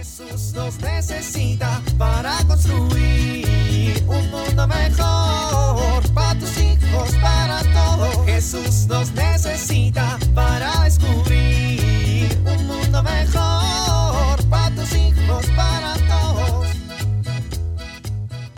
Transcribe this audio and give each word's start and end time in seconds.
Jesús 0.00 0.54
nos 0.54 0.78
necesita 0.80 1.82
para 1.98 2.38
construir 2.46 4.02
un 4.06 4.30
mundo 4.30 4.66
mejor 4.66 6.02
para 6.14 6.38
tus 6.40 6.56
hijos, 6.56 7.14
para 7.20 7.60
todos. 7.74 8.24
Jesús 8.24 8.86
nos 8.86 9.12
necesita 9.12 10.18
para 10.34 10.84
descubrir 10.84 12.30
un 12.46 12.66
mundo 12.66 13.02
mejor 13.02 14.42
para 14.48 14.74
tus 14.74 14.90
hijos, 14.94 15.44
para 15.54 15.92
todos. 16.08 16.68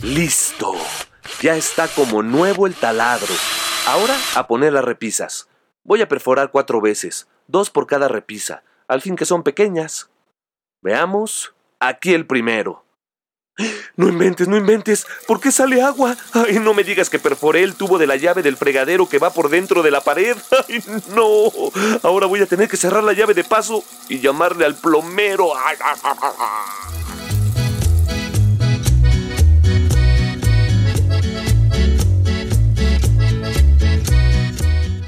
Listo. 0.00 0.74
Ya 1.40 1.56
está 1.56 1.88
como 1.88 2.22
nuevo 2.22 2.68
el 2.68 2.74
taladro. 2.77 3.34
Ahora 3.88 4.16
a 4.36 4.46
poner 4.46 4.74
las 4.74 4.84
repisas. 4.84 5.48
Voy 5.82 6.02
a 6.02 6.09
perforar 6.09 6.52
cuatro 6.52 6.80
veces, 6.80 7.27
dos 7.48 7.68
por 7.68 7.88
cada 7.88 8.06
repisa, 8.06 8.62
al 8.86 9.00
fin 9.00 9.16
que 9.16 9.24
son 9.24 9.43
pequeñas. 9.43 10.12
Veamos. 10.83 11.55
Aquí 11.79 12.12
el 12.12 12.27
primero. 12.27 12.85
No 13.97 14.09
inventes, 14.09 14.48
no 14.48 14.56
inventes. 14.56 15.06
¿Por 15.27 15.41
qué 15.41 15.52
sale 15.52 15.83
agua? 15.83 16.16
Ay, 16.33 16.59
no 16.59 16.75
me 16.75 16.84
digas 16.84 17.11
que 17.11 17.19
perforé 17.19 17.62
el 17.62 17.75
tubo 17.75 17.98
de 17.98 18.06
la 18.06 18.16
llave 18.16 18.43
del 18.43 18.56
fregadero 18.56 19.09
que 19.09 19.19
va 19.19 19.30
por 19.30 19.48
dentro 19.48 19.83
de 19.83 19.91
la 19.91 20.01
pared. 20.01 20.37
Ay, 20.69 20.83
no. 21.15 21.51
Ahora 22.03 22.27
voy 22.27 22.41
a 22.41 22.47
tener 22.47 22.69
que 22.69 22.77
cerrar 22.77 23.05
la 23.05 23.12
llave 23.12 23.34
de 23.34 23.45
paso 23.45 23.84
y 24.09 24.20
llamarle 24.20 24.65
al 24.65 24.75
plomero. 24.75 25.56
Ay, 25.56 25.77
ah, 25.80 25.95
ah, 26.03 26.16
ah, 26.20 26.33
ah. 26.39 26.89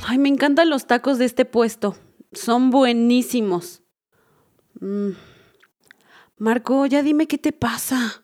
Ay, 0.07 0.19
me 0.19 0.29
encantan 0.29 0.71
los 0.71 0.87
tacos 0.87 1.19
de 1.19 1.25
este 1.25 1.45
puesto. 1.45 1.97
Son 2.33 2.71
buenísimos. 2.71 3.83
Mm. 4.81 5.34
Marco, 6.45 6.85
ya 6.85 7.03
dime 7.03 7.27
qué 7.27 7.39
te 7.39 7.53
pasa. 7.53 8.23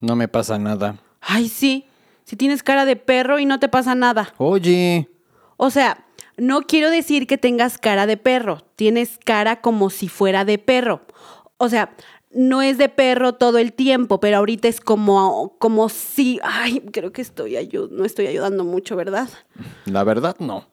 No 0.00 0.14
me 0.14 0.28
pasa 0.28 0.60
nada. 0.60 1.00
Ay, 1.20 1.48
sí. 1.48 1.86
Si 2.22 2.36
tienes 2.36 2.62
cara 2.62 2.84
de 2.84 2.94
perro 2.94 3.40
y 3.40 3.46
no 3.46 3.58
te 3.58 3.68
pasa 3.68 3.96
nada. 3.96 4.32
Oye, 4.38 5.08
O 5.56 5.70
sea, 5.70 6.06
no 6.36 6.62
quiero 6.62 6.88
decir 6.88 7.26
que 7.26 7.36
tengas 7.36 7.76
cara 7.76 8.06
de 8.06 8.16
perro. 8.16 8.62
Tienes 8.76 9.18
cara 9.18 9.60
como 9.60 9.90
si 9.90 10.06
fuera 10.08 10.44
de 10.44 10.58
perro. 10.58 11.00
O 11.56 11.68
sea, 11.68 11.96
no 12.30 12.62
es 12.62 12.78
de 12.78 12.88
perro 12.88 13.32
todo 13.34 13.58
el 13.58 13.72
tiempo, 13.72 14.20
pero 14.20 14.36
ahorita 14.36 14.68
es 14.68 14.80
como, 14.80 15.56
como 15.58 15.88
si. 15.88 16.38
Ay, 16.44 16.78
creo 16.92 17.10
que 17.10 17.22
estoy 17.22 17.58
no 17.90 18.04
estoy 18.04 18.28
ayudando 18.28 18.62
mucho, 18.62 18.94
¿verdad? 18.94 19.28
la 19.84 20.04
verdad 20.04 20.36
no. 20.38 20.68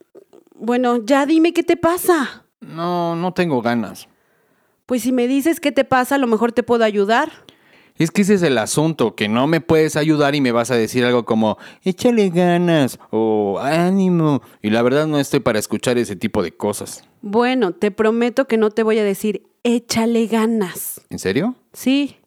Bueno, 0.53 1.03
ya 1.03 1.25
dime 1.25 1.52
qué 1.52 1.63
te 1.63 1.78
pasa. 1.78 2.45
No, 2.59 3.16
no 3.16 3.33
tengo 3.33 3.63
ganas. 3.63 4.08
Pues 4.86 5.02
si 5.02 5.11
me 5.11 5.28
dices 5.28 5.59
qué 5.59 5.72
te 5.72 5.83
pasa, 5.83 6.16
a 6.16 6.17
lo 6.19 6.28
mejor 6.28 6.52
te 6.52 6.61
puedo 6.61 6.83
ayudar. 6.83 7.31
Es 7.97 8.11
que 8.11 8.23
ese 8.23 8.33
es 8.36 8.44
el 8.44 8.58
asunto, 8.58 9.16
que 9.16 9.30
no 9.30 9.47
me 9.47 9.61
puedes 9.61 9.95
ayudar 9.95 10.36
y 10.36 10.41
me 10.41 10.52
vas 10.52 10.69
a 10.69 10.75
decir 10.75 11.05
algo 11.05 11.25
como, 11.25 11.58
échale 11.83 12.30
ganas 12.30 13.00
o 13.09 13.58
ánimo. 13.59 14.41
Y 14.61 14.69
la 14.69 14.81
verdad 14.81 15.08
no 15.08 15.17
estoy 15.17 15.39
para 15.39 15.59
escuchar 15.59 15.97
ese 15.97 16.16
tipo 16.16 16.44
de 16.44 16.52
cosas. 16.52 17.03
Bueno, 17.22 17.72
te 17.72 17.91
prometo 17.91 18.45
que 18.45 18.58
no 18.58 18.69
te 18.69 18.83
voy 18.83 19.00
a 19.00 19.03
decir 19.03 19.47
échale 19.63 20.28
ganas. 20.28 21.02
¿En 21.09 21.19
serio? 21.19 21.56
Sí. 21.73 22.17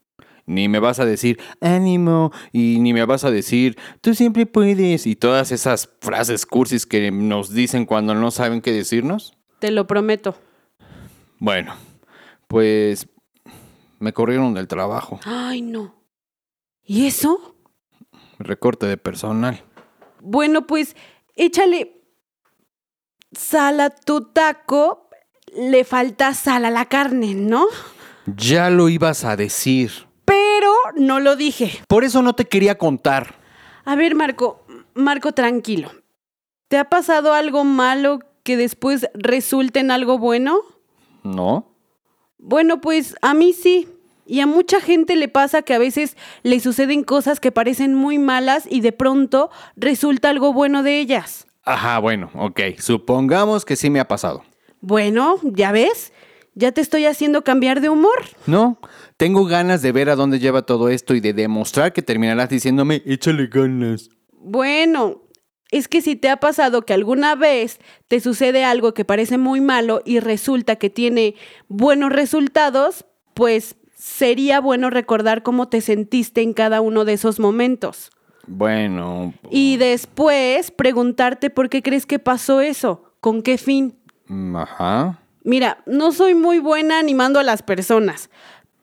Ni 0.47 0.69
me 0.69 0.81
vas 0.81 0.99
a 0.99 1.05
decir 1.05 1.39
ánimo 1.61 2.33
y 2.51 2.79
ni 2.81 2.95
me 2.95 3.05
vas 3.05 3.25
a 3.25 3.31
decir 3.31 3.77
tú 4.01 4.15
siempre 4.15 4.47
puedes 4.47 5.07
y 5.07 5.15
todas 5.15 5.53
esas 5.53 5.91
frases 6.01 6.47
cursis 6.47 6.87
que 6.87 7.11
nos 7.11 7.53
dicen 7.53 7.85
cuando 7.85 8.15
no 8.15 8.31
saben 8.31 8.63
qué 8.63 8.73
decirnos. 8.73 9.35
Te 9.59 9.71
lo 9.71 9.87
prometo. 9.87 10.35
Bueno, 11.39 11.75
pues 12.49 13.07
me 14.01 14.13
corrieron 14.13 14.55
del 14.55 14.67
trabajo, 14.69 15.21
Ay, 15.25 15.63
no. 15.63 15.95
¿Y 16.83 17.07
eso? 17.07 17.55
recorte 18.41 18.87
de 18.87 18.97
personal. 18.97 19.63
Bueno, 20.21 20.67
pues 20.67 20.97
échale 21.35 22.01
sal 23.33 23.81
a 23.81 23.91
tu 23.91 24.33
taco. 24.33 25.09
Le 25.57 25.83
falta 25.85 26.35
sal 26.35 26.65
a 26.67 26.71
la 26.71 26.85
carne, 26.85 27.35
¿no? 27.35 27.67
Ya 28.27 28.71
lo 28.71 28.89
ibas 28.89 29.25
a 29.25 29.35
decir. 29.37 29.91
Pero 30.25 30.73
no 30.97 31.21
lo 31.21 31.37
dije. 31.37 31.83
Por 31.89 32.05
eso 32.05 32.23
no 32.23 32.35
te 32.35 32.45
quería 32.45 32.77
contar. 32.79 33.35
A 33.85 33.97
ver, 33.97 34.15
Marco, 34.15 34.65
Marco, 34.95 35.33
tranquilo. 35.33 35.91
¿Te 36.69 36.77
ha 36.79 36.89
pasado 36.91 37.33
algo 37.33 37.65
malo 37.65 38.19
que 38.45 38.57
después 38.59 39.09
resulte 39.15 39.81
en 39.81 39.91
algo 39.91 40.19
bueno? 40.19 40.59
¿No? 41.25 41.68
Bueno, 42.39 42.81
pues 42.81 43.15
a 43.23 43.35
mí 43.35 43.53
sí. 43.53 43.89
Y 44.27 44.41
a 44.41 44.47
mucha 44.47 44.81
gente 44.81 45.17
le 45.17 45.29
pasa 45.29 45.63
que 45.63 45.73
a 45.73 45.79
veces 45.79 46.17
le 46.43 46.61
suceden 46.61 47.03
cosas 47.03 47.41
que 47.41 47.51
parecen 47.51 47.95
muy 47.95 48.19
malas 48.19 48.67
y 48.71 48.83
de 48.83 48.93
pronto 48.93 49.51
resulta 49.75 50.29
algo 50.29 50.53
bueno 50.53 50.83
de 50.83 51.01
ellas. 51.01 51.47
Ajá, 51.65 51.99
bueno, 51.99 52.31
ok. 52.35 52.61
Supongamos 52.79 53.65
que 53.65 53.77
sí 53.77 53.89
me 53.89 54.01
ha 54.01 54.09
pasado. 54.09 54.43
Bueno, 54.81 55.37
¿ya 55.43 55.73
ves? 55.73 56.13
Ya 56.55 56.73
te 56.73 56.81
estoy 56.81 57.07
haciendo 57.07 57.43
cambiar 57.43 57.81
de 57.81 57.89
humor. 57.89 58.19
No, 58.47 58.79
tengo 59.17 59.45
ganas 59.45 59.81
de 59.81 59.93
ver 59.93 60.11
a 60.11 60.17
dónde 60.17 60.39
lleva 60.39 60.63
todo 60.63 60.89
esto 60.89 61.15
y 61.15 61.21
de 61.21 61.33
demostrar 61.33 61.93
que 61.93 62.03
terminarás 62.03 62.49
diciéndome, 62.49 63.03
échale 63.07 63.47
ganas. 63.47 64.11
Bueno, 64.33 65.23
es 65.71 65.89
que 65.89 66.01
si 66.01 66.17
te 66.17 66.31
ha 66.31 66.39
pasado 66.39 66.83
que 66.83 66.95
alguna 66.95 67.35
vez 67.35 67.79
te 68.09 68.21
sucede 68.21 68.65
algo 68.65 68.95
que 68.95 69.05
parece 69.05 69.39
muy 69.39 69.61
malo 69.61 70.03
y 70.05 70.21
resulta 70.21 70.77
que 70.77 70.91
tiene 70.91 71.35
buenos 71.69 72.11
resultados, 72.11 73.05
pues 73.35 73.77
sería 73.95 74.61
bueno 74.61 74.91
recordar 74.91 75.43
cómo 75.43 75.69
te 75.69 75.81
sentiste 75.81 76.43
en 76.43 76.55
cada 76.55 76.81
uno 76.81 77.05
de 77.05 77.15
esos 77.15 77.39
momentos. 77.41 78.11
Bueno, 78.47 79.35
Y 79.51 79.77
después 79.77 80.71
preguntarte 80.71 81.51
por 81.51 81.69
qué 81.69 81.83
crees 81.83 82.07
que 82.07 82.19
pasó 82.19 82.63
eso, 82.63 83.13
con 83.21 83.43
qué 83.43 83.59
fin. 83.59 83.99
ajá. 84.57 85.21
Mira, 85.45 85.83
no 85.87 86.13
soy 86.13 86.35
muy 86.35 86.59
buena 86.59 86.99
animando 86.99 87.39
a 87.39 87.43
las 87.43 87.63
personas, 87.63 88.31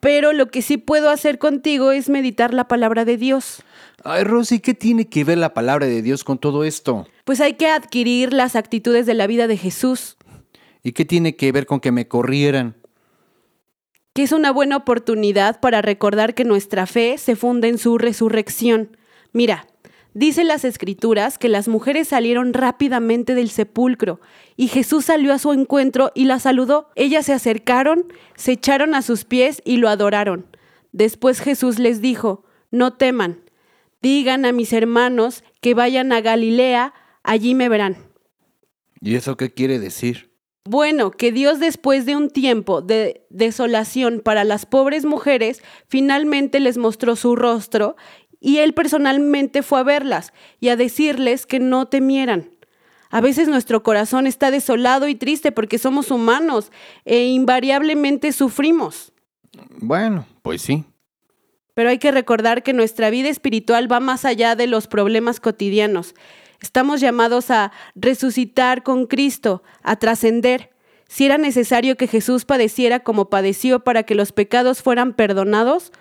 pero 0.06 0.34
lo 0.34 0.52
que 0.52 0.62
sí 0.62 0.78
puedo 0.78 1.10
hacer 1.10 1.40
contigo 1.40 1.92
es 1.92 2.10
meditar 2.10 2.54
la 2.54 2.68
palabra 2.68 3.06
de 3.06 3.18
Dios. 3.18 3.64
Ay, 4.04 4.24
Rosy, 4.24 4.60
¿qué 4.60 4.76
tiene 4.76 5.10
que 5.10 5.24
ver 5.24 5.40
la 5.40 5.56
palabra 5.56 5.88
de 5.88 6.04
Dios 6.04 6.24
con 6.24 6.38
todo 6.38 6.64
esto? 6.64 7.08
Pues 7.24 7.42
hay 7.42 7.56
que 7.56 7.66
adquirir 7.70 8.32
las 8.32 8.56
actitudes 8.56 9.08
de 9.08 9.16
la 9.16 9.26
vida 9.26 9.48
de 9.48 9.58
Jesús, 9.58 10.18
¿Y 10.84 10.92
qué 10.92 11.06
tiene 11.06 11.36
que 11.36 11.52
ver 11.52 11.66
con 11.66 11.80
que 11.80 11.92
me 11.92 12.08
corrieran? 12.08 12.76
que 14.14 14.22
es 14.22 14.32
una 14.32 14.52
buena 14.52 14.78
oportunidad 14.78 15.60
para 15.60 15.82
recordar 15.82 16.36
que 16.36 16.46
nuestra 16.46 16.86
fe 16.86 17.18
se 17.18 17.36
funda 17.36 17.68
en 17.68 17.80
su 17.80 17.98
resurrección. 17.98 18.96
Mira, 19.34 19.66
dice 20.16 20.44
las 20.44 20.66
escrituras 20.66 21.38
que 21.38 21.50
las 21.50 21.68
mujeres 21.68 22.08
salieron 22.08 22.54
rápidamente 22.54 23.36
del 23.36 23.50
sepulcro 23.50 24.20
y 24.56 24.70
Jesús 24.70 25.06
salió 25.06 25.32
a 25.32 25.38
su 25.38 25.54
encuentro 25.54 26.12
y 26.16 26.24
la 26.24 26.40
saludó. 26.40 26.90
Ellas 26.96 27.28
se 27.28 27.34
acercaron, 27.34 28.12
se 28.36 28.54
echaron 28.54 28.96
a 28.96 29.04
sus 29.04 29.26
pies 29.26 29.62
y 29.64 29.78
lo 29.78 29.90
adoraron. 29.90 30.48
Después 30.92 31.42
Jesús 31.42 31.78
les 31.78 32.02
dijo, 32.02 32.46
no 32.72 32.94
teman, 32.94 33.42
digan 34.02 34.46
a 34.46 34.54
mis 34.54 34.74
hermanos 34.74 35.44
que 35.62 35.74
vayan 35.74 36.12
a 36.12 36.22
Galilea, 36.22 36.94
allí 37.22 37.54
me 37.54 37.70
verán. 37.70 37.98
¿Y 39.02 39.16
eso 39.16 39.36
qué 39.36 39.54
quiere 39.54 39.78
decir? 39.78 40.32
Bueno, 40.68 41.12
que 41.12 41.32
Dios 41.32 41.60
después 41.60 42.08
de 42.08 42.16
un 42.16 42.32
tiempo 42.32 42.82
de 42.82 43.24
desolación 43.30 44.20
para 44.20 44.44
las 44.44 44.66
pobres 44.66 45.06
mujeres, 45.06 45.62
finalmente 45.88 46.60
les 46.60 46.78
mostró 46.78 47.16
su 47.16 47.36
rostro 47.36 47.96
y 48.46 48.60
Él 48.60 48.76
personalmente 48.76 49.64
fue 49.64 49.80
a 49.80 49.84
verlas 49.84 50.32
y 50.60 50.70
a 50.70 50.76
decirles 50.76 51.48
que 51.48 51.60
no 51.60 51.88
temieran. 51.88 52.52
A 53.10 53.20
veces 53.20 53.48
nuestro 53.48 53.82
corazón 53.82 54.28
está 54.28 54.52
desolado 54.52 55.08
y 55.08 55.16
triste 55.16 55.52
porque 55.52 55.80
somos 55.80 56.12
humanos 56.12 56.72
e 57.06 57.26
invariablemente 57.26 58.32
sufrimos. 58.32 59.14
Bueno, 59.78 60.28
pues 60.44 60.62
sí. 60.62 60.84
Pero 61.74 61.90
hay 61.90 61.98
que 61.98 62.12
recordar 62.12 62.62
que 62.62 62.74
nuestra 62.74 63.10
vida 63.10 63.30
espiritual 63.30 63.92
va 63.92 64.00
más 64.00 64.26
allá 64.26 64.56
de 64.56 64.68
los 64.68 64.86
problemas 64.86 65.40
cotidianos. 65.40 66.14
Estamos 66.62 67.02
llamados 67.02 67.50
a 67.50 67.72
resucitar 67.96 68.84
con 68.84 69.08
Cristo, 69.08 69.64
a 69.82 69.96
trascender. 69.96 70.70
Si 71.08 71.26
era 71.26 71.40
necesario 71.40 71.98
que 71.98 72.06
Jesús 72.06 72.46
padeciera 72.46 73.00
como 73.00 73.28
padeció 73.32 73.80
para 73.84 74.04
que 74.04 74.14
los 74.14 74.32
pecados 74.32 74.84
fueran 74.84 75.14
perdonados, 75.14 75.92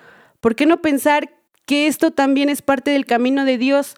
¿por 0.41 0.55
qué 0.55 0.67
no 0.67 0.83
pensar 0.83 1.31
que 1.67 1.87
esto 1.87 2.11
también 2.11 2.49
es 2.49 2.63
parte 2.63 2.91
del 2.91 3.07
camino 3.07 3.45
de 3.45 3.59
Dios 3.59 3.97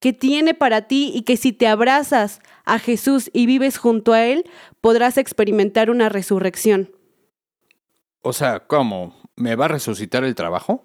que 0.00 0.12
tiene 0.12 0.54
para 0.54 0.88
ti 0.88 1.12
y 1.14 1.22
que 1.22 1.36
si 1.36 1.52
te 1.52 1.66
abrazas 1.66 2.40
a 2.64 2.78
Jesús 2.78 3.30
y 3.32 3.46
vives 3.46 3.76
junto 3.76 4.12
a 4.12 4.24
Él, 4.24 4.44
podrás 4.80 5.18
experimentar 5.18 5.90
una 5.90 6.08
resurrección? 6.08 6.90
O 8.22 8.32
sea, 8.32 8.60
¿cómo? 8.60 9.14
¿Me 9.36 9.56
va 9.56 9.66
a 9.66 9.68
resucitar 9.68 10.24
el 10.24 10.34
trabajo? 10.34 10.84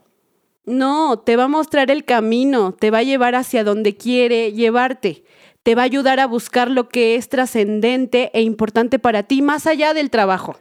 No, 0.65 1.19
te 1.19 1.35
va 1.35 1.43
a 1.43 1.47
mostrar 1.47 1.91
el 1.91 2.05
camino, 2.05 2.73
te 2.73 2.91
va 2.91 2.99
a 2.99 3.03
llevar 3.03 3.35
hacia 3.35 3.63
donde 3.63 3.95
quiere 3.95 4.51
llevarte, 4.51 5.23
te 5.63 5.75
va 5.75 5.83
a 5.83 5.85
ayudar 5.85 6.19
a 6.19 6.27
buscar 6.27 6.71
lo 6.71 6.89
que 6.89 7.15
es 7.15 7.29
trascendente 7.29 8.31
e 8.33 8.41
importante 8.41 8.99
para 8.99 9.23
ti 9.23 9.41
más 9.41 9.67
allá 9.67 9.93
del 9.93 10.09
trabajo. 10.09 10.57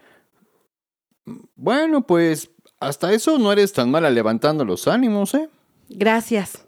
Bueno, 1.57 2.07
pues 2.07 2.51
Hasta 2.81 3.13
eso 3.15 3.39
no 3.39 3.51
eres 3.51 3.73
tan 3.73 3.91
mala 3.91 4.11
levantando 4.11 4.65
los 4.65 4.87
ánimos, 4.89 5.33
¿eh? 5.35 5.49
Gracias. 5.89 6.67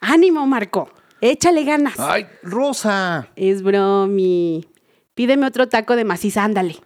Ánimo, 0.00 0.46
Marco. 0.46 0.90
Échale 1.20 1.64
ganas. 1.64 1.98
Ay, 1.98 2.26
Rosa. 2.42 3.28
Es 3.36 3.62
bromi. 3.62 4.66
Pídeme 5.14 5.46
otro 5.46 5.68
taco 5.68 5.96
de 5.96 6.04
maciza, 6.04 6.44
ándale. 6.44 6.76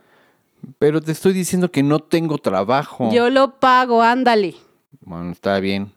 Pero 0.79 1.01
te 1.01 1.13
estoy 1.13 1.33
diciendo 1.33 1.71
que 1.71 1.83
no 1.83 2.01
tengo 2.01 2.39
trabajo. 2.39 3.11
Yo 3.13 3.31
lo 3.31 3.61
pago, 3.61 4.03
ándale. 4.03 4.57
Bueno, 5.01 5.33
está 5.33 5.61
bien. 5.61 5.93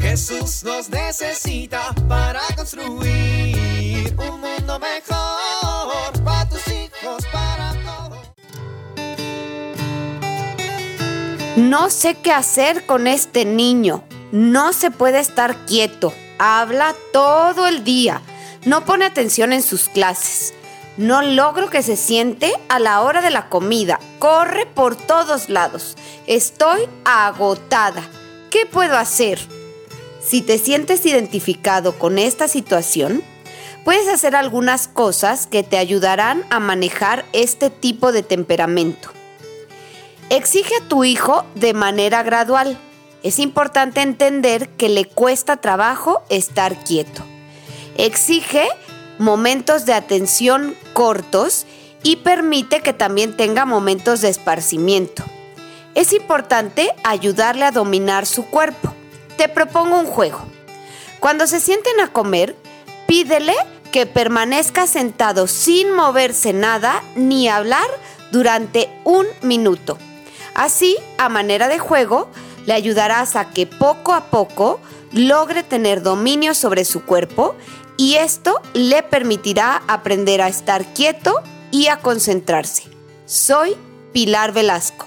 Jesús 0.00 0.64
nos 0.64 0.90
necesita 0.90 1.94
para 2.08 2.40
construir 2.56 3.69
No 11.60 11.90
sé 11.90 12.14
qué 12.14 12.32
hacer 12.32 12.86
con 12.86 13.06
este 13.06 13.44
niño. 13.44 14.02
No 14.32 14.72
se 14.72 14.90
puede 14.90 15.20
estar 15.20 15.66
quieto. 15.66 16.14
Habla 16.38 16.94
todo 17.12 17.66
el 17.66 17.84
día. 17.84 18.22
No 18.64 18.86
pone 18.86 19.04
atención 19.04 19.52
en 19.52 19.62
sus 19.62 19.90
clases. 19.90 20.54
No 20.96 21.20
logro 21.20 21.68
que 21.68 21.82
se 21.82 21.96
siente 21.96 22.54
a 22.70 22.78
la 22.78 23.02
hora 23.02 23.20
de 23.20 23.28
la 23.28 23.50
comida. 23.50 24.00
Corre 24.18 24.64
por 24.64 24.96
todos 24.96 25.50
lados. 25.50 25.98
Estoy 26.26 26.88
agotada. 27.04 28.04
¿Qué 28.50 28.64
puedo 28.64 28.96
hacer? 28.96 29.38
Si 30.24 30.40
te 30.40 30.56
sientes 30.56 31.04
identificado 31.04 31.98
con 31.98 32.18
esta 32.18 32.48
situación, 32.48 33.22
puedes 33.84 34.08
hacer 34.08 34.34
algunas 34.34 34.88
cosas 34.88 35.46
que 35.46 35.62
te 35.62 35.76
ayudarán 35.76 36.42
a 36.48 36.58
manejar 36.58 37.26
este 37.34 37.68
tipo 37.68 38.12
de 38.12 38.22
temperamento. 38.22 39.19
Exige 40.30 40.76
a 40.76 40.88
tu 40.88 41.02
hijo 41.02 41.44
de 41.56 41.74
manera 41.74 42.22
gradual. 42.22 42.78
Es 43.24 43.40
importante 43.40 44.00
entender 44.00 44.68
que 44.68 44.88
le 44.88 45.04
cuesta 45.04 45.56
trabajo 45.56 46.22
estar 46.28 46.84
quieto. 46.84 47.24
Exige 47.96 48.68
momentos 49.18 49.86
de 49.86 49.92
atención 49.92 50.76
cortos 50.92 51.66
y 52.04 52.16
permite 52.16 52.80
que 52.80 52.92
también 52.92 53.36
tenga 53.36 53.64
momentos 53.64 54.20
de 54.20 54.28
esparcimiento. 54.28 55.24
Es 55.96 56.12
importante 56.12 56.94
ayudarle 57.02 57.64
a 57.64 57.72
dominar 57.72 58.24
su 58.24 58.46
cuerpo. 58.46 58.94
Te 59.36 59.48
propongo 59.48 59.98
un 59.98 60.06
juego. 60.06 60.42
Cuando 61.18 61.48
se 61.48 61.58
sienten 61.58 61.98
a 61.98 62.12
comer, 62.12 62.54
pídele 63.08 63.56
que 63.90 64.06
permanezca 64.06 64.86
sentado 64.86 65.48
sin 65.48 65.92
moverse 65.92 66.52
nada 66.52 67.02
ni 67.16 67.48
hablar 67.48 67.88
durante 68.30 68.88
un 69.02 69.26
minuto. 69.42 69.98
Así, 70.60 70.98
a 71.16 71.30
manera 71.30 71.68
de 71.68 71.78
juego, 71.78 72.28
le 72.66 72.74
ayudarás 72.74 73.34
a 73.34 73.48
que 73.48 73.66
poco 73.66 74.12
a 74.12 74.26
poco 74.26 74.78
logre 75.10 75.62
tener 75.62 76.02
dominio 76.02 76.52
sobre 76.52 76.84
su 76.84 77.02
cuerpo 77.06 77.54
y 77.96 78.16
esto 78.16 78.60
le 78.74 79.02
permitirá 79.02 79.82
aprender 79.88 80.42
a 80.42 80.48
estar 80.48 80.84
quieto 80.92 81.42
y 81.70 81.86
a 81.86 82.02
concentrarse. 82.02 82.82
Soy 83.24 83.74
Pilar 84.12 84.52
Velasco. 84.52 85.06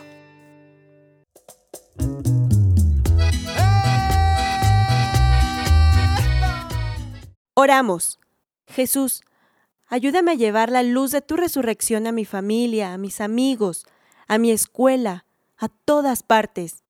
Oramos. 7.54 8.20
Jesús, 8.66 9.22
ayúdame 9.88 10.32
a 10.32 10.34
llevar 10.34 10.72
la 10.72 10.82
luz 10.82 11.12
de 11.12 11.22
tu 11.22 11.36
resurrección 11.36 12.08
a 12.08 12.12
mi 12.12 12.26
familia, 12.26 12.94
a 12.94 12.98
mis 12.98 13.22
amigos, 13.22 13.86
a 14.28 14.40
mi 14.40 14.50
escuela, 14.50 15.26
a 15.64 15.70
todas 15.70 16.24
partes. 16.24 16.84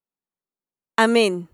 Amén. 0.97 1.47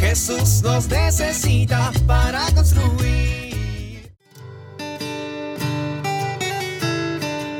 Jesús 0.00 0.62
nos 0.64 0.88
necesita 0.88 1.92
para 2.08 2.44
construir. 2.56 4.10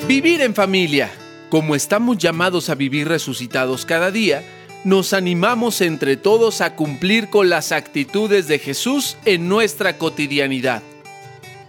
Vivir 0.08 0.40
en 0.40 0.54
familia. 0.54 1.12
Como 1.50 1.76
estamos 1.76 2.18
llamados 2.18 2.68
a 2.68 2.74
vivir 2.74 3.06
resucitados 3.06 3.86
cada 3.86 4.10
día, 4.10 4.42
nos 4.82 5.12
animamos 5.12 5.80
entre 5.80 6.16
todos 6.16 6.60
a 6.60 6.74
cumplir 6.74 7.30
con 7.30 7.48
las 7.48 7.70
actitudes 7.70 8.48
de 8.48 8.58
Jesús 8.58 9.16
en 9.24 9.48
nuestra 9.48 9.98
cotidianidad. 9.98 10.82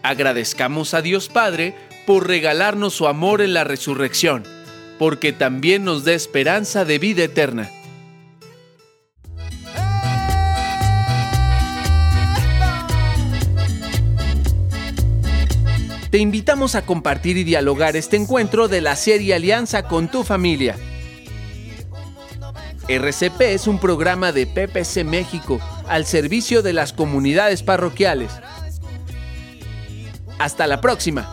Agradezcamos 0.07 0.94
a 0.94 1.01
Dios 1.01 1.27
Padre 1.27 1.75
por 2.06 2.30
regalarnos 2.30 2.94
su 2.94 3.09
amor 3.09 3.42
en 3.42 3.54
la 3.54 3.65
resurrección, 3.65 4.45
porque 4.98 5.33
también 5.33 5.83
nos 5.83 6.06
da 6.06 6.13
esperanza 6.13 6.86
de 6.86 6.98
vida 6.98 7.25
eterna. 7.25 7.69
Te 16.10 16.19
invitamos 16.19 16.75
a 16.75 16.86
compartir 16.86 17.36
y 17.36 17.44
dialogar 17.44 17.98
este 17.98 18.15
encuentro 18.15 18.69
de 18.69 18.80
la 18.80 18.95
serie 18.95 19.33
Alianza 19.36 19.89
con 19.89 20.07
tu 20.07 20.24
familia. 20.24 20.77
RCP 22.88 23.42
es 23.42 23.68
un 23.68 23.77
programa 23.77 24.31
de 24.31 24.48
PPC 24.48 25.03
México 25.03 25.60
al 25.89 26.06
servicio 26.06 26.62
de 26.62 26.71
las 26.71 26.94
comunidades 26.94 27.62
parroquiales. 27.62 28.31
Hasta 30.39 30.68
la 30.68 30.80
próxima. 30.81 31.28